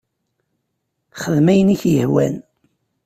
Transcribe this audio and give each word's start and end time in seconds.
Xdem 1.21 1.47
ayen 1.51 1.73
i 1.73 1.75
k-yehwan. 1.81 2.35